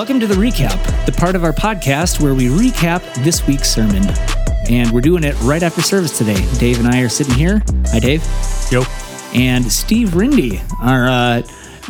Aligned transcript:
Welcome 0.00 0.18
to 0.20 0.26
the 0.26 0.34
recap, 0.36 1.04
the 1.04 1.12
part 1.12 1.36
of 1.36 1.44
our 1.44 1.52
podcast 1.52 2.22
where 2.22 2.34
we 2.34 2.46
recap 2.46 3.02
this 3.22 3.46
week's 3.46 3.68
sermon. 3.68 4.02
And 4.70 4.90
we're 4.92 5.02
doing 5.02 5.24
it 5.24 5.38
right 5.42 5.62
after 5.62 5.82
service 5.82 6.16
today. 6.16 6.42
Dave 6.58 6.78
and 6.78 6.88
I 6.88 7.02
are 7.02 7.10
sitting 7.10 7.34
here. 7.34 7.62
Hi, 7.88 7.98
Dave. 7.98 8.26
Yo. 8.72 8.82
And 9.34 9.70
Steve 9.70 10.12
Rindy, 10.12 10.62
our 10.80 11.06
uh, 11.06 11.42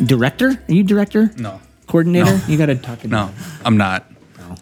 director. 0.05 0.49
Are 0.49 0.73
you 0.73 0.83
director? 0.83 1.31
No. 1.37 1.61
Coordinator? 1.87 2.37
No. 2.37 2.41
You 2.47 2.57
got 2.57 2.65
to 2.65 2.75
talk 2.75 2.99
to 2.99 3.07
No, 3.07 3.31
I'm 3.63 3.77
not. 3.77 4.11
No. 4.37 4.55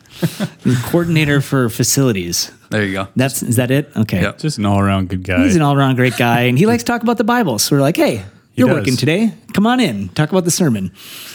Coordinator 0.83 1.41
for 1.41 1.69
facilities. 1.69 2.51
There 2.69 2.85
you 2.85 2.93
go. 2.93 3.07
That's 3.15 3.41
is 3.41 3.55
that 3.55 3.71
it? 3.71 3.89
Okay. 3.97 4.21
Yep. 4.21 4.37
Just 4.37 4.59
an 4.59 4.67
all 4.67 4.79
around 4.79 5.09
good 5.09 5.23
guy. 5.23 5.43
He's 5.43 5.55
an 5.55 5.63
all 5.63 5.73
around 5.73 5.95
great 5.95 6.17
guy, 6.17 6.41
and 6.41 6.55
he 6.55 6.67
likes 6.67 6.83
to 6.83 6.87
talk 6.91 7.01
about 7.01 7.17
the 7.17 7.23
Bible. 7.23 7.57
So 7.57 7.75
we're 7.75 7.81
like, 7.81 7.97
hey, 7.97 8.25
you're 8.59 8.67
does. 8.69 8.77
working 8.77 8.95
today. 8.97 9.33
Come 9.53 9.65
on 9.65 9.79
in. 9.79 10.09
Talk 10.09 10.29
about 10.31 10.43
the 10.45 10.51
sermon. 10.51 10.91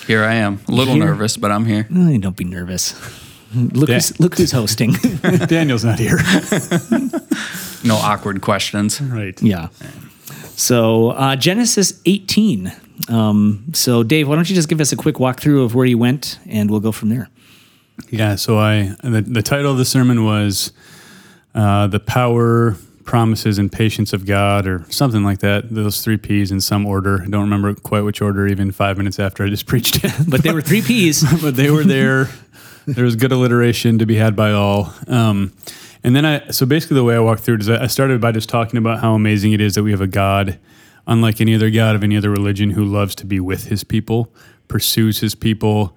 Here 0.06 0.22
I 0.24 0.34
am. 0.34 0.60
A 0.68 0.72
little 0.72 0.94
Here. 0.94 1.04
nervous, 1.06 1.36
but 1.36 1.50
I'm 1.50 1.64
here. 1.64 1.86
Oh, 1.94 2.18
don't 2.18 2.36
be 2.36 2.44
nervous. 2.44 2.94
Look, 3.54 3.88
Yeah. 3.88 3.96
who's, 3.96 4.18
look 4.20 4.36
who's 4.36 4.52
hosting. 4.52 4.92
Daniel's 5.46 5.84
not 5.84 5.98
here. 5.98 6.18
No 7.86 7.96
awkward 7.96 8.40
questions. 8.40 8.98
right. 9.00 9.40
yeah. 9.42 9.68
So 10.56 11.10
uh, 11.10 11.36
Genesis 11.36 12.00
18. 12.06 12.72
Um, 13.08 13.66
so 13.74 14.02
Dave, 14.02 14.26
why 14.26 14.36
don't 14.36 14.48
you 14.48 14.54
just 14.56 14.70
give 14.70 14.80
us 14.80 14.90
a 14.92 14.96
quick 14.96 15.16
walkthrough 15.16 15.62
of 15.64 15.74
where 15.74 15.84
you 15.84 15.98
went, 15.98 16.38
and 16.48 16.70
we'll 16.70 16.80
go 16.80 16.92
from 16.92 17.10
there. 17.10 17.28
Yeah. 18.08 18.36
So 18.36 18.58
I 18.58 18.94
the, 19.02 19.20
the 19.20 19.42
title 19.42 19.70
of 19.72 19.76
the 19.78 19.84
sermon 19.84 20.24
was 20.24 20.72
uh, 21.54 21.88
the 21.88 22.00
power, 22.00 22.76
promises, 23.04 23.58
and 23.58 23.70
patience 23.70 24.12
of 24.12 24.26
God, 24.26 24.66
or 24.66 24.84
something 24.90 25.22
like 25.24 25.40
that. 25.40 25.72
Those 25.74 26.02
three 26.02 26.16
P's 26.16 26.50
in 26.50 26.60
some 26.60 26.86
order. 26.86 27.22
I 27.22 27.28
don't 27.28 27.42
remember 27.42 27.74
quite 27.74 28.02
which 28.02 28.20
order. 28.22 28.46
Even 28.46 28.72
five 28.72 28.96
minutes 28.98 29.18
after 29.18 29.44
I 29.44 29.48
just 29.48 29.66
preached 29.72 30.04
it, 30.04 30.12
But 30.28 30.42
there 30.42 30.54
were 30.54 30.62
three 30.62 30.82
P's. 30.82 31.22
but 31.42 31.56
they 31.56 31.70
were 31.70 31.84
there. 31.84 32.28
there 32.86 33.04
was 33.04 33.16
good 33.16 33.32
alliteration 33.32 33.98
to 33.98 34.06
be 34.06 34.16
had 34.16 34.34
by 34.34 34.52
all. 34.52 34.92
Um, 35.06 35.52
and 36.02 36.14
then 36.14 36.24
I, 36.26 36.48
so 36.50 36.66
basically, 36.66 36.96
the 36.96 37.04
way 37.04 37.16
I 37.16 37.20
walked 37.20 37.42
through 37.42 37.56
it 37.56 37.60
is 37.62 37.70
I 37.70 37.84
I 37.84 37.86
started 37.86 38.20
by 38.20 38.32
just 38.32 38.48
talking 38.48 38.78
about 38.78 39.00
how 39.00 39.14
amazing 39.14 39.52
it 39.52 39.60
is 39.60 39.74
that 39.74 39.82
we 39.82 39.90
have 39.90 40.02
a 40.02 40.06
God, 40.06 40.58
unlike 41.06 41.40
any 41.40 41.54
other 41.54 41.70
God 41.70 41.94
of 41.96 42.04
any 42.04 42.16
other 42.16 42.30
religion, 42.30 42.70
who 42.70 42.84
loves 42.84 43.14
to 43.16 43.26
be 43.26 43.40
with 43.40 43.64
his 43.68 43.84
people, 43.84 44.30
pursues 44.68 45.20
his 45.20 45.34
people, 45.34 45.96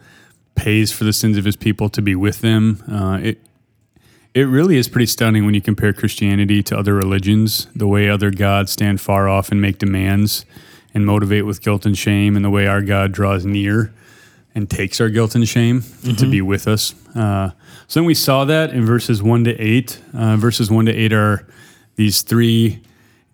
pays 0.56 0.92
for 0.92 1.04
the 1.04 1.14
sins 1.14 1.38
of 1.38 1.46
his 1.46 1.56
people 1.56 1.90
to 1.90 2.02
be 2.02 2.16
with 2.16 2.40
them. 2.42 2.84
Uh, 2.90 3.20
it, 3.22 3.42
it 4.38 4.44
really 4.44 4.78
is 4.78 4.88
pretty 4.88 5.08
stunning 5.08 5.46
when 5.46 5.56
you 5.56 5.62
compare 5.62 5.94
Christianity 5.94 6.62
to 6.62 6.78
other 6.78 6.94
religions, 6.94 7.66
the 7.76 7.88
way 7.88 8.08
other 8.08 8.30
gods 8.30 8.72
stand 8.72 9.02
far 9.02 9.28
off 9.28 9.52
and 9.52 9.60
make 9.60 9.80
demands 9.80 10.46
and 10.94 11.08
motivate 11.08 11.44
with 11.48 11.60
guilt 11.60 11.88
and 11.88 11.98
shame, 11.98 12.36
and 12.36 12.46
the 12.46 12.52
way 12.52 12.68
our 12.68 12.84
God 12.84 13.12
draws 13.12 13.48
near 13.48 13.92
and 14.54 14.70
takes 14.70 15.02
our 15.02 15.10
guilt 15.10 15.34
and 15.34 15.48
shame 15.48 15.82
to 16.20 16.30
be 16.30 16.40
with 16.40 16.68
us. 16.68 16.94
Uh, 17.16 17.50
so 17.88 18.00
then 18.00 18.06
we 18.06 18.14
saw 18.14 18.46
that 18.46 18.70
in 18.70 18.86
verses 18.86 19.24
1 19.24 19.44
to 19.46 19.60
8. 19.60 20.02
Uh, 20.14 20.38
verses 20.38 20.70
1 20.70 20.86
to 20.86 20.94
8 20.94 21.14
are 21.14 21.48
these 21.96 22.22
three 22.22 22.84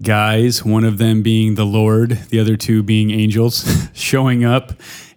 guys, 0.02 0.64
one 0.64 0.86
of 0.86 1.00
them 1.00 1.22
being 1.22 1.56
the 1.56 1.66
Lord, 1.66 2.12
the 2.30 2.40
other 2.40 2.56
two 2.56 2.82
being 2.82 3.12
angels, 3.12 3.90
showing 3.94 4.46
up 4.46 4.72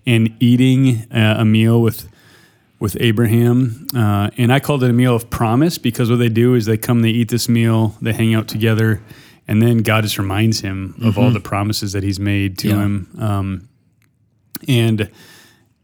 and 0.05 0.35
eating 0.41 1.07
uh, 1.13 1.37
a 1.39 1.45
meal 1.45 1.81
with 1.81 2.09
with 2.79 2.97
Abraham. 3.01 3.87
Uh, 3.95 4.31
and 4.37 4.53
I 4.53 4.61
called 4.61 4.83
it 4.85 4.91
a 4.91 4.93
meal 4.93 5.15
of 5.15 5.31
promise 5.31 5.79
because 5.79 6.11
what 6.11 6.17
they 6.17 6.29
do 6.29 6.55
is 6.55 6.67
they 6.67 6.77
come, 6.77 7.01
they 7.03 7.11
eat 7.11 7.29
this 7.31 7.49
meal, 7.49 7.95
they 8.03 8.13
hang 8.13 8.35
out 8.35 8.49
together, 8.49 9.03
and 9.49 9.63
then 9.63 9.79
God 9.79 10.03
just 10.03 10.19
reminds 10.19 10.61
him 10.61 10.95
of 11.03 11.17
all 11.19 11.31
the 11.31 11.41
promises 11.41 11.93
that 11.93 12.03
he's 12.03 12.21
made 12.21 12.59
to 12.59 12.69
Yeah. 12.69 12.75
him. 12.77 13.09
Um, 13.19 13.69
and 14.69 15.11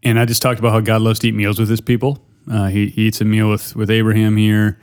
and 0.05 0.19
I 0.19 0.25
just 0.25 0.41
talked 0.41 0.59
about 0.59 0.71
how 0.73 0.81
God 0.81 1.01
loves 1.01 1.19
to 1.19 1.29
eat 1.29 1.33
meals 1.35 1.59
with 1.59 1.69
his 1.69 1.79
people. 1.79 2.21
Uh, 2.51 2.67
he, 2.67 2.87
he 2.89 3.03
eats 3.07 3.21
a 3.21 3.25
meal 3.25 3.49
with, 3.49 3.73
with 3.73 3.89
Abraham 3.89 4.35
here. 4.35 4.77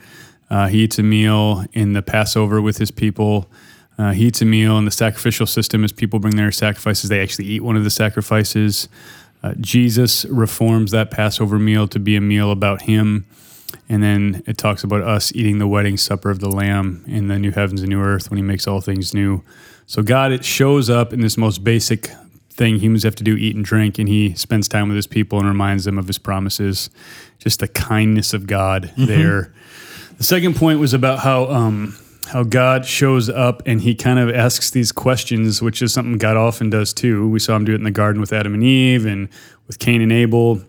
Uh, 0.49 0.67
he 0.69 0.79
eats 0.84 0.99
a 0.99 1.03
meal 1.03 1.65
in 1.75 1.93
the 1.93 2.01
Passover 2.01 2.63
with 2.63 2.79
his 2.79 2.91
people. 2.91 3.51
Uh, 3.99 4.13
he 4.13 4.25
eats 4.29 4.41
a 4.41 4.47
meal 4.47 4.79
in 4.79 4.87
the 4.87 4.91
sacrificial 4.91 5.47
system 5.47 5.84
as 5.84 5.93
people 5.93 6.19
bring 6.19 6.37
their 6.37 6.51
sacrifices. 6.51 7.11
They 7.11 7.21
actually 7.21 7.45
eat 7.49 7.63
one 7.63 7.77
of 7.77 7.84
the 7.84 7.91
sacrifices. 7.91 8.89
Uh, 9.43 9.55
Jesus 9.61 10.25
reforms 10.27 10.91
that 10.91 11.11
Passover 11.11 11.59
meal 11.59 11.89
to 11.89 11.99
be 11.99 12.17
a 12.17 12.21
meal 12.21 12.51
about 12.51 12.83
him. 12.83 13.27
And 13.89 14.03
then 14.03 14.43
it 14.47 14.59
talks 14.59 14.84
about 14.84 15.03
us 15.03 15.33
eating 15.34 15.59
the 15.59 15.67
wedding 15.67 15.97
supper 15.97 16.31
of 16.31 16.41
the 16.41 16.51
Lamb 16.51 17.05
in 17.06 17.28
the 17.28 17.39
new 17.39 17.51
heavens 17.51 17.81
and 17.81 17.91
new 17.91 18.01
earth 18.01 18.31
when 18.31 18.37
he 18.37 18.43
makes 18.43 18.67
all 18.67 18.81
things 18.81 19.15
new. 19.15 19.43
So 19.87 20.03
God 20.03 20.33
it 20.33 20.45
shows 20.45 20.91
up 20.91 21.12
in 21.12 21.21
this 21.21 21.37
most 21.37 21.65
basic 21.65 22.11
thing 22.51 22.78
humans 22.78 23.05
have 23.05 23.15
to 23.17 23.25
do 23.25 23.37
eat 23.37 23.56
and 23.56 23.65
drink, 23.65 23.99
and 23.99 24.09
he 24.09 24.34
spends 24.34 24.69
time 24.69 24.89
with 24.89 24.97
his 24.97 25.06
people 25.06 25.39
and 25.39 25.49
reminds 25.49 25.84
them 25.84 25.99
of 25.99 26.07
his 26.07 26.19
promises. 26.19 26.91
Just 27.39 27.61
the 27.61 27.69
kindness 27.69 28.34
of 28.34 28.47
God 28.47 28.93
there. 28.97 29.53
The 30.19 30.25
second 30.25 30.57
point 30.57 30.78
was 30.78 30.93
about 30.93 31.21
how 31.21 31.47
um, 31.47 31.97
how 32.31 32.45
God 32.45 32.87
shows 32.87 33.29
up 33.29 33.63
and 33.67 33.81
he 33.81 33.95
kind 33.95 34.19
of 34.19 34.35
asks 34.35 34.71
these 34.71 34.93
questions, 34.93 35.61
which 35.61 35.83
is 35.83 35.93
something 35.93 36.17
God 36.17 36.37
often 36.37 36.71
does 36.71 36.93
too. 36.93 37.29
We 37.29 37.41
saw 37.41 37.57
him 37.57 37.65
do 37.65 37.73
it 37.73 37.77
in 37.77 37.85
the 37.85 37.91
garden 37.91 38.21
with 38.21 38.33
Adam 38.33 38.55
and 38.55 38.63
Eve 38.63 39.05
and 39.05 39.29
with 39.67 39.79
Cain 39.81 40.01
and 40.01 40.13
Abel. 40.13 40.63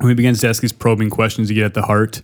And 0.00 0.08
he 0.08 0.14
begins 0.14 0.40
to 0.40 0.48
ask 0.48 0.60
these 0.60 0.72
probing 0.72 1.10
questions 1.10 1.48
to 1.48 1.54
get 1.54 1.64
at 1.64 1.74
the 1.74 1.82
heart. 1.82 2.22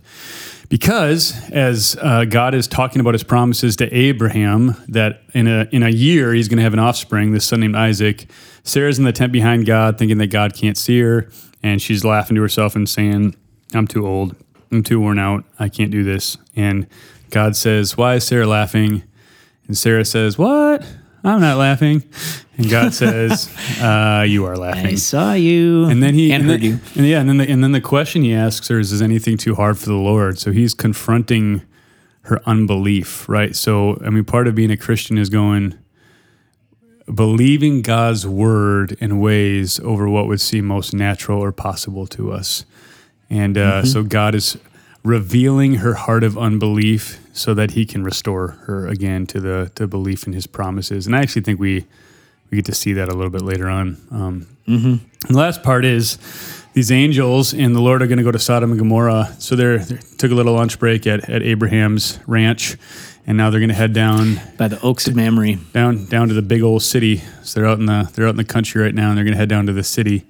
Because 0.69 1.33
as 1.49 1.97
uh, 2.01 2.25
God 2.25 2.53
is 2.53 2.67
talking 2.67 2.99
about 2.99 3.13
his 3.13 3.23
promises 3.23 3.77
to 3.77 3.93
Abraham, 3.95 4.75
that 4.89 5.21
in 5.33 5.47
a 5.47 5.69
in 5.71 5.81
a 5.81 5.89
year 5.89 6.33
he's 6.33 6.49
going 6.49 6.57
to 6.57 6.63
have 6.63 6.73
an 6.73 6.79
offspring, 6.79 7.31
this 7.31 7.45
son 7.45 7.61
named 7.61 7.75
Isaac. 7.75 8.29
Sarah's 8.63 8.99
in 8.99 9.05
the 9.05 9.13
tent 9.13 9.31
behind 9.31 9.65
God, 9.65 9.97
thinking 9.97 10.17
that 10.17 10.27
God 10.27 10.53
can't 10.53 10.77
see 10.77 10.99
her, 10.99 11.29
and 11.63 11.81
she's 11.81 12.03
laughing 12.03 12.35
to 12.35 12.41
herself 12.41 12.75
and 12.75 12.89
saying, 12.89 13.33
"I'm 13.73 13.87
too 13.87 14.05
old. 14.05 14.35
I'm 14.69 14.83
too 14.83 14.99
worn 14.99 15.19
out. 15.19 15.45
I 15.57 15.69
can't 15.69 15.89
do 15.91 16.03
this." 16.03 16.37
And 16.53 16.85
God 17.29 17.55
says, 17.55 17.97
"Why 17.97 18.15
is 18.15 18.25
Sarah 18.25 18.47
laughing?" 18.47 19.03
And 19.67 19.77
Sarah 19.77 20.05
says, 20.05 20.37
"What? 20.37 20.85
I'm 21.23 21.41
not 21.41 21.57
laughing." 21.57 22.03
And 22.57 22.69
God 22.69 22.93
says, 22.93 23.53
uh, 23.81 24.25
"You 24.27 24.45
are 24.45 24.57
laughing." 24.57 24.85
I 24.85 24.95
saw 24.95 25.33
you. 25.33 25.85
And 25.85 26.01
then 26.01 26.13
he 26.13 26.31
and, 26.31 26.43
and 26.43 26.51
heard 26.51 26.61
then, 26.61 26.69
you. 26.69 26.79
and 26.95 27.05
yeah, 27.05 27.19
and 27.19 27.29
then 27.29 27.37
the, 27.37 27.49
and 27.49 27.63
then 27.63 27.71
the 27.71 27.81
question 27.81 28.23
he 28.23 28.33
asks 28.33 28.67
her 28.69 28.79
is, 28.79 28.91
"Is 28.91 29.01
anything 29.01 29.37
too 29.37 29.55
hard 29.55 29.77
for 29.77 29.87
the 29.87 29.93
Lord?" 29.93 30.39
So 30.39 30.51
he's 30.51 30.73
confronting 30.73 31.63
her 32.21 32.41
unbelief, 32.45 33.27
right? 33.29 33.55
So 33.55 33.99
I 34.05 34.09
mean, 34.09 34.25
part 34.25 34.47
of 34.47 34.55
being 34.55 34.71
a 34.71 34.77
Christian 34.77 35.17
is 35.17 35.29
going 35.29 35.77
believing 37.13 37.81
God's 37.81 38.27
word 38.27 38.97
in 38.99 39.19
ways 39.19 39.79
over 39.79 40.09
what 40.09 40.27
would 40.27 40.41
seem 40.41 40.65
most 40.65 40.93
natural 40.93 41.41
or 41.41 41.51
possible 41.51 42.05
to 42.07 42.31
us, 42.31 42.65
and 43.29 43.57
uh, 43.57 43.85
so 43.85 44.03
God 44.03 44.35
is 44.35 44.57
revealing 45.07 45.75
her 45.75 45.93
heart 45.93 46.23
of 46.23 46.37
unbelief 46.37 47.19
so 47.33 47.53
that 47.53 47.71
He 47.71 47.85
can 47.85 48.03
restore 48.03 48.49
her 48.65 48.87
again 48.87 49.25
to 49.27 49.39
the 49.39 49.71
to 49.75 49.87
belief 49.87 50.27
in 50.27 50.33
His 50.33 50.47
promises. 50.47 51.07
And 51.07 51.15
I 51.15 51.21
actually 51.21 51.43
think 51.43 51.59
we 51.59 51.85
we 52.51 52.57
get 52.57 52.65
to 52.65 52.75
see 52.75 52.93
that 52.93 53.09
a 53.09 53.13
little 53.13 53.29
bit 53.31 53.41
later 53.41 53.69
on. 53.69 53.97
Um, 54.11 54.47
and 55.27 55.35
the 55.35 55.37
last 55.37 55.63
part 55.63 55.85
is 55.85 56.17
these 56.73 56.91
angels 56.91 57.53
and 57.53 57.75
the 57.75 57.79
Lord 57.81 58.01
are 58.01 58.07
going 58.07 58.19
to 58.19 58.23
go 58.23 58.31
to 58.31 58.39
Sodom 58.39 58.71
and 58.71 58.79
Gomorrah. 58.79 59.35
So 59.39 59.55
they're, 59.55 59.79
they 59.79 59.97
took 60.17 60.31
a 60.31 60.35
little 60.35 60.53
lunch 60.53 60.77
break 60.79 61.07
at, 61.07 61.29
at 61.29 61.41
Abraham's 61.41 62.19
ranch, 62.27 62.77
and 63.25 63.37
now 63.37 63.49
they're 63.49 63.59
going 63.59 63.69
to 63.69 63.75
head 63.75 63.93
down 63.93 64.39
By 64.57 64.67
the 64.67 64.79
Oaks 64.81 65.07
of 65.07 65.15
Mamre. 65.15 65.55
down 65.73 66.05
down 66.05 66.27
to 66.27 66.33
the 66.33 66.41
big 66.41 66.61
old 66.61 66.83
city. 66.83 67.21
So 67.43 67.59
they're 67.59 67.69
out 67.69 67.79
in 67.79 67.85
the 67.85 68.09
they're 68.13 68.27
out 68.27 68.31
in 68.31 68.37
the 68.37 68.43
country 68.45 68.81
right 68.81 68.93
now, 68.93 69.09
and 69.09 69.17
they're 69.17 69.25
going 69.25 69.33
to 69.33 69.39
head 69.39 69.49
down 69.49 69.65
to 69.67 69.73
the 69.73 69.83
city. 69.83 70.25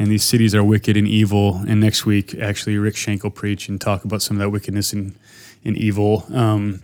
And 0.00 0.10
these 0.10 0.24
cities 0.24 0.54
are 0.54 0.64
wicked 0.64 0.96
and 0.96 1.06
evil. 1.06 1.56
And 1.68 1.78
next 1.78 2.06
week, 2.06 2.34
actually, 2.34 2.78
Rick 2.78 2.96
Shank 2.96 3.22
will 3.22 3.30
preach 3.30 3.68
and 3.68 3.78
talk 3.78 4.02
about 4.02 4.22
some 4.22 4.38
of 4.38 4.40
that 4.40 4.48
wickedness 4.48 4.94
and, 4.94 5.14
and 5.62 5.76
evil. 5.76 6.24
Um, 6.32 6.82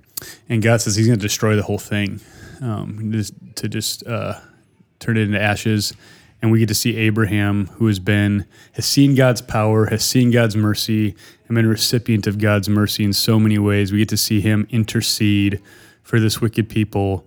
and 0.51 0.61
God 0.61 0.83
says 0.83 0.97
He's 0.97 1.07
going 1.07 1.19
to 1.19 1.23
destroy 1.23 1.57
the 1.57 1.63
whole 1.63 1.79
thing, 1.79 2.21
um, 2.61 3.11
just, 3.13 3.33
to 3.57 3.71
just 3.71 4.07
uh, 4.07 4.35
turn 4.99 5.17
it 5.17 5.23
into 5.23 5.41
ashes. 5.41 5.95
And 6.43 6.53
we 6.53 6.59
get 6.59 6.69
to 6.69 6.75
see 6.75 6.95
Abraham, 6.99 7.69
who 7.69 7.87
has 7.87 7.99
been 7.99 8.45
has 8.73 8.85
seen 8.85 9.15
God's 9.15 9.41
power, 9.41 9.87
has 9.87 10.05
seen 10.05 10.31
God's 10.31 10.55
mercy, 10.55 11.17
and 11.49 11.55
been 11.55 11.65
a 11.65 11.69
recipient 11.69 12.27
of 12.27 12.37
God's 12.37 12.69
mercy 12.69 13.03
in 13.03 13.15
so 13.15 13.41
many 13.41 13.59
ways. 13.59 13.93
We 13.93 13.99
get 13.99 14.11
to 14.11 14.19
see 14.19 14.43
him 14.43 14.69
intercede 14.69 15.63
for 16.03 16.21
this 16.21 16.43
wicked 16.43 16.69
people 16.69 17.27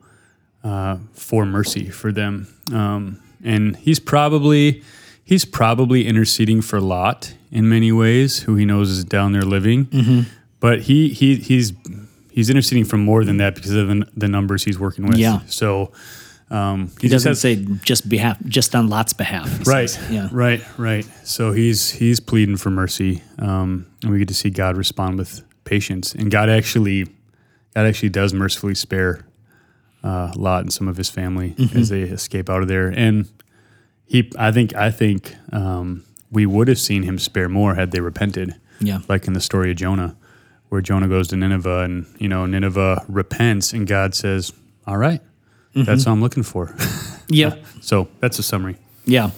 uh, 0.64 1.00
for 1.14 1.48
mercy 1.48 1.90
for 1.90 2.12
them. 2.12 2.48
Um, 2.72 3.20
and 3.44 3.76
he's 3.78 4.00
probably 4.00 4.84
he's 5.30 5.46
probably 5.46 6.02
interceding 6.08 6.62
for 6.62 6.80
Lot 6.82 7.34
in 7.52 7.68
many 7.70 7.92
ways, 7.92 8.44
who 8.46 8.56
he 8.56 8.66
knows 8.66 8.90
is 8.90 9.04
down 9.06 9.32
there 9.32 9.42
living. 9.58 9.88
But 10.60 10.82
he 10.88 11.10
he 11.10 11.36
he's 11.36 11.74
he's 12.32 12.50
interceding 12.50 12.86
for 12.86 12.98
more 12.98 13.24
than 13.24 13.38
that 13.38 13.56
because 13.56 13.72
of 13.72 13.88
the, 13.88 14.08
the 14.16 14.28
numbers 14.28 14.64
he's 14.64 14.80
working 14.80 15.06
with. 15.08 15.18
Yeah. 15.18 15.40
So 15.48 15.92
um, 16.52 16.88
He 17.02 17.08
just 17.08 17.26
doesn't 17.26 17.30
has- 17.32 17.42
say 17.42 17.56
just 17.86 18.10
behalf, 18.10 18.38
just 18.46 18.76
on 18.76 18.88
Lot's 18.90 19.14
behalf. 19.14 19.48
right 19.68 19.90
says. 19.90 20.12
Yeah. 20.12 20.30
right 20.32 20.62
right 20.80 21.06
so 21.24 21.52
he's 21.52 21.92
he's 21.92 22.20
pleading 22.20 22.58
for 22.58 22.72
mercy 22.72 23.22
um, 23.38 23.86
and 24.04 24.12
we 24.12 24.18
get 24.20 24.28
to 24.30 24.34
see 24.34 24.50
god 24.50 24.76
respond 24.76 25.20
with 25.20 25.44
patience 25.64 26.16
and 26.16 26.32
god 26.32 26.50
actually 26.50 27.04
god 27.76 27.86
actually 27.86 28.10
does 28.10 28.34
mercifully 28.34 28.74
spare 28.74 29.26
uh, 30.04 30.32
lot 30.36 30.62
and 30.64 30.74
some 30.74 30.88
of 30.88 30.98
his 30.98 31.10
family 31.10 31.52
Mm-hmm. 31.58 31.78
as 31.78 31.90
they 31.90 32.02
escape 32.02 32.50
out 32.50 32.62
of 32.64 32.68
there 32.68 32.88
and 32.88 33.28
he 34.10 34.30
i 34.38 34.52
think 34.52 34.76
i 34.76 34.92
think 34.92 35.36
um, 35.54 36.04
we 36.32 36.46
would 36.46 36.68
have 36.68 36.80
seen 36.80 37.04
him 37.04 37.18
spare 37.18 37.50
more 37.50 37.76
had 37.76 37.92
they 37.92 38.02
repented. 38.02 38.54
Yeah. 38.80 39.00
Like 39.08 39.28
in 39.28 39.34
the 39.34 39.42
story 39.42 39.72
of 39.72 39.78
Jonah, 39.78 40.16
where 40.70 40.80
Jonah 40.80 41.08
goes 41.08 41.28
to 41.30 41.36
Nineveh 41.36 41.80
and, 41.80 42.06
you 42.20 42.30
know, 42.30 42.46
Nineveh 42.46 43.04
repents 43.10 43.74
and 43.74 43.88
God 43.88 44.14
says, 44.16 44.54
All 44.86 44.98
right, 44.98 45.22
that's 45.74 46.06
all 46.06 46.14
I'm 46.14 46.22
looking 46.22 46.44
for. 46.44 46.76
yeah. 47.30 47.56
so 47.82 48.08
that's 48.20 48.38
a 48.40 48.44
summary. 48.44 48.78
Yeah. 49.06 49.32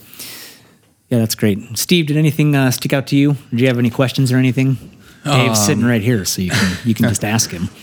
Yeah, 1.10 1.20
that's 1.20 1.36
great. 1.36 1.78
Steve, 1.78 2.08
did 2.08 2.18
anything 2.18 2.56
uh, 2.56 2.72
stick 2.72 2.94
out 2.94 3.08
to 3.08 3.16
you? 3.16 3.36
Do 3.52 3.58
you 3.58 3.68
have 3.68 3.80
any 3.80 3.90
questions 3.90 4.32
or 4.32 4.38
anything? 4.38 4.78
Dave's 5.24 5.66
sitting 5.66 5.86
right 5.86 6.02
here, 6.02 6.26
so 6.26 6.42
you 6.42 6.52
can 6.52 6.78
you 6.84 6.94
can 6.94 7.08
just 7.08 7.24
ask 7.24 7.52
him. 7.52 7.70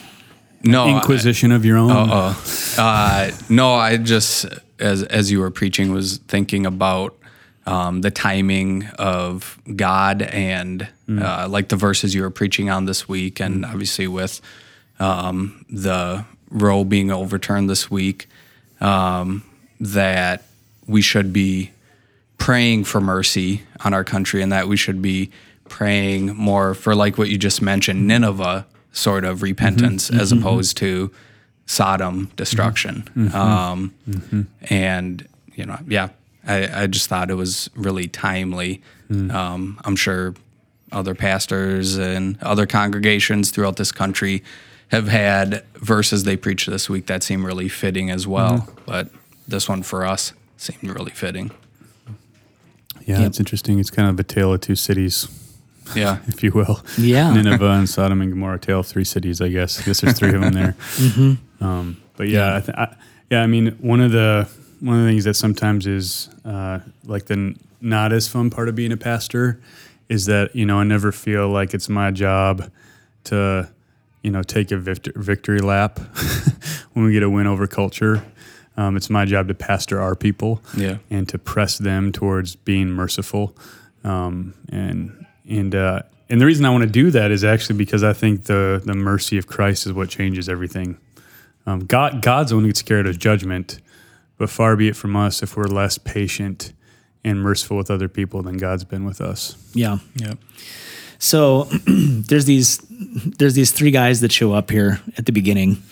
No, 0.64 0.86
I- 0.86 0.96
Inquisition 0.96 1.52
of 1.52 1.64
your 1.64 1.78
own. 1.78 1.92
Uh, 1.92 2.34
uh, 2.78 3.30
no, 3.48 3.74
I 3.74 3.96
just 3.96 4.44
as 4.80 5.02
as 5.04 5.30
you 5.30 5.40
were 5.40 5.50
preaching 5.50 5.92
was 5.92 6.18
thinking 6.28 6.66
about 6.66 7.16
um, 7.66 8.00
the 8.00 8.10
timing 8.10 8.86
of 8.98 9.58
God 9.76 10.22
and 10.22 10.88
uh, 11.08 11.46
like 11.48 11.68
the 11.68 11.76
verses 11.76 12.14
you 12.14 12.22
were 12.22 12.30
preaching 12.30 12.70
on 12.70 12.86
this 12.86 13.08
week, 13.08 13.40
and 13.40 13.64
obviously 13.64 14.08
with 14.08 14.40
um, 14.98 15.64
the 15.68 16.24
Roe 16.50 16.84
being 16.84 17.10
overturned 17.10 17.68
this 17.68 17.90
week, 17.90 18.26
um, 18.80 19.44
that 19.80 20.44
we 20.86 21.02
should 21.02 21.32
be 21.32 21.72
praying 22.38 22.84
for 22.84 23.00
mercy 23.00 23.62
on 23.84 23.92
our 23.92 24.04
country, 24.04 24.42
and 24.42 24.50
that 24.52 24.66
we 24.66 24.76
should 24.76 25.02
be 25.02 25.30
praying 25.68 26.34
more 26.34 26.72
for 26.72 26.94
like 26.94 27.18
what 27.18 27.28
you 27.28 27.36
just 27.36 27.60
mentioned, 27.60 28.06
Nineveh 28.06 28.66
sort 28.92 29.24
of 29.24 29.42
repentance 29.42 30.10
as 30.10 30.32
opposed 30.32 30.76
to 30.78 31.10
Sodom 31.68 32.30
destruction. 32.36 33.02
Mm-hmm. 33.14 33.26
Mm-hmm. 33.26 33.36
Um, 33.36 33.94
mm-hmm. 34.08 34.42
And 34.72 35.28
you 35.54 35.66
know, 35.66 35.78
yeah, 35.86 36.08
I, 36.46 36.82
I 36.82 36.86
just 36.86 37.08
thought 37.08 37.30
it 37.30 37.34
was 37.34 37.68
really 37.76 38.08
timely. 38.08 38.80
Mm. 39.10 39.30
Um, 39.32 39.78
I'm 39.84 39.94
sure 39.94 40.34
other 40.92 41.14
pastors 41.14 41.96
and 41.98 42.42
other 42.42 42.64
congregations 42.66 43.50
throughout 43.50 43.76
this 43.76 43.92
country 43.92 44.42
have 44.88 45.08
had 45.08 45.62
verses 45.74 46.24
they 46.24 46.36
preach 46.38 46.64
this 46.64 46.88
week 46.88 47.06
that 47.06 47.22
seem 47.22 47.44
really 47.44 47.68
fitting 47.68 48.10
as 48.10 48.26
well. 48.26 48.66
But 48.86 49.10
this 49.46 49.68
one 49.68 49.82
for 49.82 50.06
us 50.06 50.32
seemed 50.56 50.82
really 50.94 51.10
fitting. 51.12 51.50
yeah, 53.06 53.18
Yep. 53.18 53.26
it's 53.26 53.38
interesting. 53.38 53.78
It's 53.78 53.90
kind 53.90 54.08
of 54.08 54.18
a 54.18 54.22
tale 54.24 54.54
of 54.54 54.62
two 54.62 54.74
cities, 54.74 55.28
Yeah. 55.94 56.18
if 56.26 56.42
you 56.42 56.52
will. 56.52 56.80
Yeah. 56.96 57.32
Nineveh 57.32 57.70
and 57.70 57.88
Sodom 57.88 58.20
and 58.20 58.30
Gomorrah, 58.32 58.58
tale 58.58 58.80
of 58.80 58.86
three 58.86 59.04
cities, 59.04 59.40
I 59.40 59.48
guess. 59.48 59.80
I 59.80 59.84
guess 59.84 60.00
there's 60.00 60.18
three 60.18 60.34
of 60.34 60.40
them 60.40 60.52
there. 60.52 60.76
Um, 61.60 62.00
but 62.16 62.28
yeah, 62.28 62.56
I 62.56 62.60
th- 62.60 62.76
I, 62.78 62.96
yeah, 63.30 63.42
I 63.42 63.48
mean, 63.48 63.72
one 63.80 64.00
of 64.00 64.12
the 64.12 64.48
one 64.78 64.96
of 64.96 65.02
the 65.04 65.10
things 65.10 65.24
that 65.24 65.34
sometimes 65.34 65.88
is 65.88 66.28
uh, 66.44 66.78
like 67.04 67.24
the 67.26 67.34
n- 67.34 67.58
not 67.80 68.12
as 68.12 68.28
fun 68.28 68.48
part 68.48 68.68
of 68.68 68.76
being 68.76 68.92
a 68.92 68.96
pastor 68.96 69.60
is 70.08 70.26
that 70.26 70.54
you 70.54 70.64
know 70.64 70.78
I 70.78 70.84
never 70.84 71.10
feel 71.10 71.48
like 71.48 71.74
it's 71.74 71.88
my 71.88 72.12
job 72.12 72.70
to 73.24 73.68
you 74.22 74.30
know 74.30 74.44
take 74.44 74.70
a 74.70 74.76
victor- 74.76 75.12
victory 75.16 75.58
lap 75.60 75.98
when 76.92 77.04
we 77.06 77.12
get 77.12 77.24
a 77.24 77.30
win 77.30 77.48
over 77.48 77.66
culture. 77.66 78.24
Um, 78.76 78.96
it's 78.96 79.10
my 79.10 79.24
job 79.24 79.48
to 79.48 79.54
pastor 79.54 80.00
our 80.00 80.14
people 80.14 80.62
Yeah. 80.76 80.98
and 81.10 81.28
to 81.30 81.38
press 81.38 81.76
them 81.78 82.12
towards 82.12 82.54
being 82.54 82.90
merciful. 82.90 83.56
Um, 84.04 84.54
and 84.68 85.26
and 85.48 85.74
uh, 85.74 86.02
and 86.28 86.40
the 86.40 86.46
reason 86.46 86.64
I 86.64 86.70
want 86.70 86.82
to 86.82 86.90
do 86.90 87.10
that 87.10 87.30
is 87.30 87.44
actually 87.44 87.76
because 87.76 88.04
I 88.04 88.12
think 88.12 88.44
the 88.44 88.82
the 88.84 88.94
mercy 88.94 89.38
of 89.38 89.46
Christ 89.46 89.86
is 89.86 89.92
what 89.92 90.08
changes 90.08 90.48
everything. 90.48 90.98
Um, 91.66 91.80
God 91.80 92.22
God's 92.22 92.50
the 92.50 92.56
one 92.56 92.64
who 92.64 92.68
gets 92.68 92.80
scared 92.80 93.06
of 93.06 93.18
judgment, 93.18 93.80
but 94.36 94.50
far 94.50 94.76
be 94.76 94.88
it 94.88 94.96
from 94.96 95.16
us 95.16 95.42
if 95.42 95.56
we're 95.56 95.64
less 95.64 95.98
patient 95.98 96.72
and 97.24 97.42
merciful 97.42 97.76
with 97.76 97.90
other 97.90 98.08
people 98.08 98.42
than 98.42 98.56
God's 98.56 98.84
been 98.84 99.04
with 99.04 99.20
us. 99.20 99.56
Yeah. 99.74 99.98
Yep. 100.16 100.38
So 101.18 101.64
there's 101.86 102.44
these 102.44 102.78
there's 103.38 103.54
these 103.54 103.72
three 103.72 103.90
guys 103.90 104.20
that 104.20 104.30
show 104.32 104.52
up 104.52 104.70
here 104.70 105.00
at 105.16 105.26
the 105.26 105.32
beginning, 105.32 105.82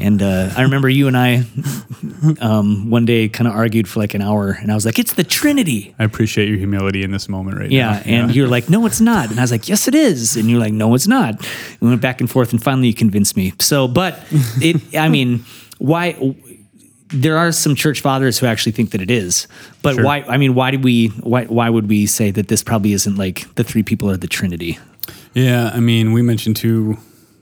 and 0.00 0.22
uh, 0.22 0.50
I 0.56 0.62
remember 0.62 0.88
you 0.88 1.06
and 1.08 1.16
I 1.16 1.44
um, 2.40 2.90
one 2.90 3.04
day 3.06 3.28
kind 3.28 3.46
of 3.48 3.54
argued 3.54 3.88
for 3.88 4.00
like 4.00 4.14
an 4.14 4.22
hour, 4.22 4.50
and 4.60 4.70
I 4.70 4.74
was 4.74 4.84
like, 4.84 4.98
"It's 4.98 5.12
the 5.14 5.24
Trinity." 5.24 5.94
I 5.98 6.04
appreciate 6.04 6.48
your 6.48 6.58
humility 6.58 7.02
in 7.02 7.10
this 7.10 7.28
moment 7.28 7.58
right 7.58 7.70
Yeah, 7.70 7.92
now. 7.92 8.02
and 8.04 8.34
you're 8.34 8.48
like, 8.48 8.68
"No, 8.68 8.84
it's 8.86 9.00
not," 9.00 9.30
and 9.30 9.38
I 9.38 9.42
was 9.42 9.50
like, 9.52 9.68
"Yes, 9.68 9.88
it 9.88 9.94
is," 9.94 10.36
and 10.36 10.50
you're 10.50 10.60
like, 10.60 10.72
"No, 10.74 10.94
it's 10.94 11.06
not." 11.06 11.30
And 11.38 11.80
We 11.80 11.88
went 11.88 12.02
back 12.02 12.20
and 12.20 12.30
forth, 12.30 12.52
and 12.52 12.62
finally, 12.62 12.88
you 12.88 12.94
convinced 12.94 13.36
me. 13.36 13.52
So, 13.60 13.88
but 13.88 14.20
it, 14.60 14.96
I 14.96 15.08
mean, 15.08 15.44
why? 15.78 16.16
There 17.10 17.38
are 17.38 17.52
some 17.52 17.74
church 17.74 18.00
fathers 18.00 18.38
who 18.38 18.46
actually 18.46 18.72
think 18.72 18.90
that 18.90 19.00
it 19.00 19.10
is, 19.10 19.46
but 19.82 19.94
Sure. 19.94 20.04
why? 20.04 20.24
I 20.28 20.36
mean, 20.36 20.54
why 20.54 20.70
do 20.70 20.78
we? 20.78 21.08
Why? 21.08 21.44
Why 21.44 21.70
would 21.70 21.88
we 21.88 22.06
say 22.06 22.30
that 22.30 22.48
this 22.48 22.62
probably 22.62 22.92
isn't 22.92 23.16
like 23.16 23.52
the 23.54 23.64
three 23.64 23.82
people 23.82 24.10
are 24.10 24.16
the 24.16 24.26
Trinity? 24.28 24.78
Yeah, 25.34 25.70
I 25.72 25.80
mean, 25.80 26.12
we 26.12 26.20
mentioned 26.22 26.56
two 26.56 26.98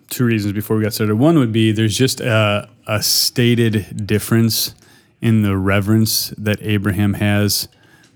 two 0.09 0.25
reasons 0.25 0.53
before 0.53 0.77
we 0.77 0.85
got 0.85 0.93
started. 0.93 1.17
One 1.17 1.37
would 1.39 1.51
be 1.53 1.73
there's 1.73 1.97
just 1.99 2.21
a, 2.21 2.69
a 2.87 3.03
stated 3.03 4.07
difference 4.07 4.73
in 5.21 5.43
the 5.43 5.57
reverence 5.57 6.29
that 6.39 6.63
Abraham 6.63 7.15
has 7.15 7.67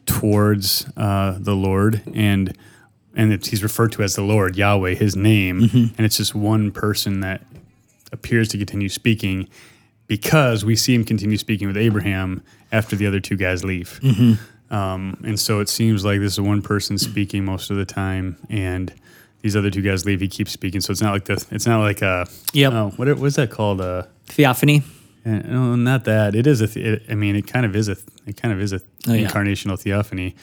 towards 0.07 0.87
uh, 0.97 1.37
the 1.39 1.55
Lord, 1.55 2.03
and 2.15 2.57
and 3.17 3.33
it's, 3.33 3.49
he's 3.49 3.63
referred 3.63 3.91
to 3.93 4.03
as 4.03 4.15
the 4.15 4.23
Lord 4.23 4.57
Yahweh, 4.57 4.95
His 4.95 5.17
name, 5.17 5.63
and 5.97 6.01
it's 6.07 6.17
just 6.17 6.35
one 6.35 6.71
person 6.71 7.21
that 7.21 7.43
appears 8.13 8.49
to 8.49 8.59
continue 8.59 8.89
speaking 8.89 9.49
because 10.11 10.65
we 10.65 10.75
see 10.75 10.93
him 10.93 11.05
continue 11.05 11.37
speaking 11.39 11.69
with 11.69 11.77
Abraham 11.77 12.43
after 12.73 12.97
the 12.97 13.07
other 13.07 13.21
two 13.21 13.37
guys 13.37 13.63
leave. 13.65 14.01
Um, 14.71 15.21
and 15.25 15.39
so 15.39 15.61
it 15.61 15.69
seems 15.69 16.05
like 16.05 16.19
this 16.21 16.33
is 16.33 16.41
one 16.41 16.63
person 16.63 16.99
speaking 16.99 17.45
most 17.45 17.71
of 17.71 17.77
the 17.77 17.85
time, 17.85 18.37
and 18.49 18.93
these 19.43 19.55
other 19.57 19.71
two 19.71 19.83
guys 19.83 20.05
leave. 20.05 20.21
He 20.21 20.27
keeps 20.29 20.51
speaking, 20.51 20.81
so 20.81 20.91
it's 20.91 21.01
not 21.01 21.13
like 21.13 21.25
the. 21.27 21.45
It's 21.53 21.67
not 21.67 21.81
like 21.81 22.03
a. 22.03 22.27
Yep. 22.53 22.73
Oh, 22.73 22.91
what 22.97 23.09
was 23.19 23.37
that 23.37 23.51
called? 23.53 23.81
Uh, 23.81 24.03
Theophany. 24.27 24.83
no, 25.25 25.77
not 25.77 26.05
that. 26.05 26.35
It 26.35 26.47
is 26.49 26.61
a. 26.61 26.67
th- 26.67 26.85
It, 27.03 27.03
I 27.09 27.15
mean, 27.15 27.37
it 27.37 27.47
kind 27.47 27.65
of 27.65 27.75
is 27.77 27.89
a. 27.89 27.97
It 28.27 28.37
kind 28.37 28.53
of 28.53 28.61
is 28.61 28.73
a 28.73 28.81
Oh, 29.09 29.13
yeah. 29.13 29.29
incarnational 29.29 29.79
theophany. 29.81 30.35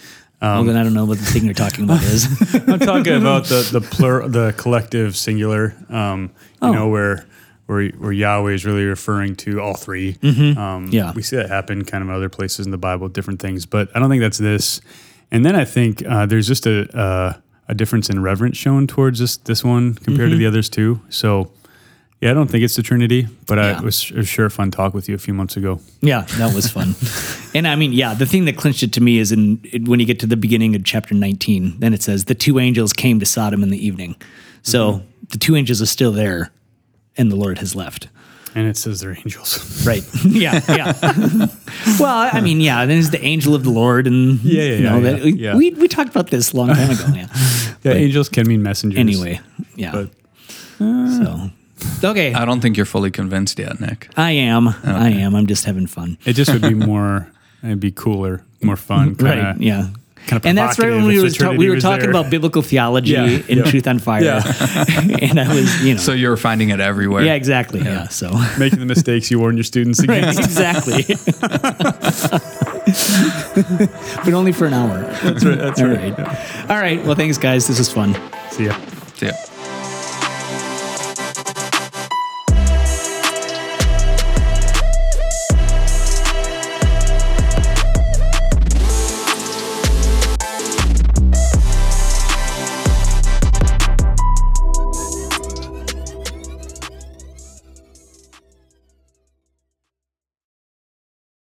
well, 0.42 0.64
then 0.64 0.76
I 0.78 0.84
don't 0.84 0.94
know 0.94 1.06
what 1.06 1.18
the 1.20 1.26
thing 1.26 1.44
you're 1.46 1.54
talking 1.54 1.84
about 1.86 2.04
is. 2.04 2.26
I'm 2.68 2.80
talking 2.80 3.14
about 3.22 3.46
the 3.46 3.68
the 3.72 3.82
plur, 3.82 4.28
the 4.28 4.54
collective 4.58 5.16
singular. 5.18 5.74
Um, 5.90 6.32
you 6.62 6.68
Oh. 6.70 6.74
know 6.74 6.88
where 6.90 7.26
where 7.68 7.88
where 8.00 8.12
Yahweh 8.12 8.54
is 8.54 8.66
really 8.66 8.86
referring 8.86 9.36
to 9.38 9.62
all 9.62 9.76
3 9.76 10.10
Um, 10.10 10.16
Mm-hmm. 10.22 10.90
Yeah. 10.94 11.14
we 11.14 11.22
see 11.22 11.36
that 11.38 11.50
happen 11.50 11.86
kind 11.86 12.02
of 12.02 12.10
in 12.10 12.16
other 12.16 12.30
places 12.30 12.66
in 12.66 12.72
the 12.72 12.78
Bible, 12.78 13.08
different 13.10 13.40
things. 13.42 13.66
But 13.66 13.90
I 13.96 14.00
don't 14.00 14.10
think 14.10 14.22
that's 14.22 14.38
this. 14.40 14.82
And 15.32 15.46
then 15.46 15.56
I 15.56 15.66
think 15.66 16.04
uh, 16.06 16.26
there's 16.26 16.48
just 16.48 16.66
a 16.66 16.88
uh, 16.98 17.34
a 17.70 17.76
difference 17.76 18.10
in 18.10 18.22
reverence 18.24 18.58
shown 18.58 18.88
towards 18.88 19.20
this 19.20 19.38
this 19.38 19.64
one 19.64 19.94
compared 19.96 20.30
Mm-hmm. 20.30 20.32
to 20.32 20.38
the 20.40 20.48
others 20.48 20.70
too. 20.70 21.00
So. 21.10 21.52
Yeah, 22.20 22.32
I 22.32 22.34
don't 22.34 22.50
think 22.50 22.64
it's 22.64 22.76
the 22.76 22.82
Trinity, 22.82 23.28
but 23.46 23.60
I 23.60 23.70
Yeah. 23.70 23.78
it 23.78 23.84
was, 23.84 24.12
was 24.12 24.28
sure 24.28 24.50
fun 24.50 24.72
talk 24.72 24.96
with 24.96 25.08
you 25.08 25.14
a 25.14 25.20
few 25.20 25.36
months 25.36 25.56
ago. 25.56 25.80
yeah, 26.02 26.22
that 26.40 26.52
was 26.56 26.68
fun. 26.68 26.96
and 27.54 27.68
I 27.68 27.76
mean, 27.76 27.94
yeah, 27.94 28.16
the 28.16 28.26
thing 28.26 28.46
that 28.46 28.58
clinched 28.58 28.82
it 28.82 28.92
to 28.94 29.02
me 29.02 29.20
is 29.20 29.32
in 29.32 29.60
it, 29.64 29.88
when 29.88 30.00
you 30.00 30.06
get 30.08 30.20
to 30.22 30.26
the 30.26 30.36
beginning 30.36 30.76
of 30.76 30.84
chapter 30.84 31.14
19, 31.14 31.76
then 31.80 31.94
it 31.94 32.02
says 32.02 32.26
the 32.26 32.34
two 32.34 32.58
angels 32.58 32.92
came 32.92 33.20
to 33.20 33.26
Sodom 33.28 33.62
in 33.62 33.70
the 33.70 33.78
evening. 33.78 34.16
So 34.64 34.80
Mm-hmm. 34.94 35.06
the 35.30 35.38
two 35.38 35.56
angels 35.56 35.80
are 35.80 35.86
still 35.86 36.12
there, 36.12 36.50
and 37.18 37.32
the 37.32 37.36
Lord 37.36 37.58
has 37.60 37.76
left. 37.76 38.08
And 38.56 38.68
it 38.68 38.78
says 38.78 39.02
they're 39.02 39.12
angels. 39.18 39.64
Right. 39.88 40.04
yeah. 40.26 40.60
Yeah. 40.68 40.94
well, 42.00 42.30
I 42.34 42.42
mean, 42.42 42.60
yeah. 42.60 42.86
There's 42.86 43.10
the 43.12 43.24
angel 43.24 43.56
of 43.56 43.64
the 43.64 43.70
Lord, 43.70 44.08
and 44.08 44.42
Yeah, 44.42 44.64
yeah, 44.64 44.76
you 44.76 44.84
know, 44.84 44.96
yeah, 44.98 45.12
that, 45.12 45.26
yeah, 45.26 45.52
yeah. 45.52 45.56
We 45.56 45.72
we 45.72 45.88
talked 45.88 46.10
about 46.10 46.30
this 46.30 46.52
a 46.54 46.58
long 46.58 46.70
time 46.70 46.90
ago. 46.90 47.06
Yeah. 47.14 47.28
yeah, 47.84 47.94
angels 47.94 48.28
can 48.30 48.48
mean 48.48 48.64
messengers. 48.64 49.00
Anyway. 49.00 49.40
Yeah. 49.76 49.92
But 49.92 50.10
so. 50.80 51.50
Okay. 52.04 52.34
I 52.34 52.44
don't 52.46 52.60
think 52.60 52.76
you're 52.78 52.86
fully 52.86 53.12
convinced 53.12 53.60
yet, 53.60 53.80
Nick. 53.80 54.10
I 54.18 54.32
am. 54.32 54.68
I 54.84 55.10
am. 55.10 55.36
I'm 55.36 55.48
just 55.48 55.66
having 55.66 55.88
fun. 55.88 56.18
it 56.26 56.34
just 56.34 56.52
would 56.52 56.62
be 56.62 56.74
more, 56.74 57.32
it'd 57.64 57.80
be 57.80 57.92
cooler, 57.92 58.44
more 58.62 58.76
fun. 58.76 59.16
Kinda, 59.16 59.44
right. 59.44 59.62
Yeah. 59.62 59.90
Kind 60.28 60.42
of 60.42 60.46
and 60.46 60.58
that's 60.58 60.78
right 60.78 60.92
when 60.92 61.06
we 61.06 61.16
provocative 61.16 61.42
were 61.42 61.54
ta- 61.54 61.58
we 61.58 61.70
were 61.70 61.76
was 61.76 61.84
talking 61.84 62.02
there. 62.02 62.10
about 62.12 62.30
biblical 62.30 62.62
theology 62.62 63.14
Yeah, 63.14 63.24
and 63.26 63.50
yeah. 63.50 63.64
truth 63.64 63.88
on 63.88 64.00
fire, 64.00 64.24
Yeah. 64.24 64.44
and 65.22 65.40
I 65.40 65.54
was 65.54 65.84
you 65.84 65.96
know 65.96 66.00
So 66.00 66.12
you're 66.14 66.38
finding 66.38 66.70
it 66.70 66.80
everywhere. 66.80 67.24
yeah 67.24 67.34
exactly 67.34 67.82
yeah, 67.82 68.08
so 68.10 68.32
making 68.60 68.80
the 68.80 68.86
mistakes 68.86 69.32
you 69.32 69.40
warn 69.40 69.58
your 69.58 69.64
students 69.64 70.06
right 70.06 70.20
against. 70.24 70.40
exactly, 70.40 71.04
but 74.26 74.34
only 74.34 74.52
for 74.52 74.66
an 74.66 74.74
hour. 74.74 75.02
That's 75.24 75.46
right. 75.46 75.58
That's 75.58 75.82
All 75.82 75.88
right. 75.88 76.18
right, 76.18 76.70
all 76.70 76.78
right. 76.78 77.04
Well, 77.04 77.16
thanks 77.16 77.38
guys. 77.38 77.68
This 77.68 77.80
was 77.80 77.92
fun. 77.92 78.16
See 78.52 78.66
ya. 78.66 78.78
Yeah. 79.22 79.32